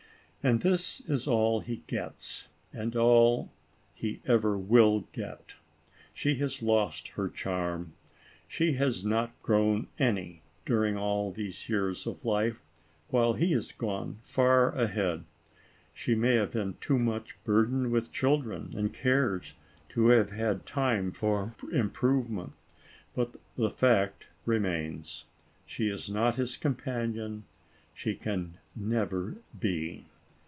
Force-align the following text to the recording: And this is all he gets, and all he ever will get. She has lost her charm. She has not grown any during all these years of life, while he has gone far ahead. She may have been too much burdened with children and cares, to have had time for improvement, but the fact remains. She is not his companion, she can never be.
And 0.43 0.63
this 0.63 1.07
is 1.07 1.27
all 1.27 1.59
he 1.59 1.83
gets, 1.85 2.47
and 2.73 2.95
all 2.95 3.51
he 3.93 4.21
ever 4.25 4.57
will 4.57 5.01
get. 5.13 5.53
She 6.15 6.33
has 6.37 6.63
lost 6.63 7.09
her 7.09 7.29
charm. 7.29 7.93
She 8.47 8.73
has 8.73 9.05
not 9.05 9.39
grown 9.43 9.87
any 9.99 10.41
during 10.65 10.97
all 10.97 11.31
these 11.31 11.69
years 11.69 12.07
of 12.07 12.25
life, 12.25 12.63
while 13.09 13.33
he 13.33 13.51
has 13.51 13.71
gone 13.71 14.17
far 14.23 14.71
ahead. 14.73 15.25
She 15.93 16.15
may 16.15 16.33
have 16.37 16.53
been 16.53 16.73
too 16.81 16.97
much 16.97 17.35
burdened 17.43 17.91
with 17.91 18.11
children 18.11 18.73
and 18.75 18.91
cares, 18.91 19.53
to 19.89 20.07
have 20.07 20.31
had 20.31 20.65
time 20.65 21.11
for 21.11 21.53
improvement, 21.71 22.53
but 23.15 23.35
the 23.55 23.69
fact 23.69 24.25
remains. 24.47 25.25
She 25.67 25.87
is 25.87 26.09
not 26.09 26.33
his 26.37 26.57
companion, 26.57 27.43
she 27.93 28.15
can 28.15 28.57
never 28.75 29.37
be. 29.59 30.07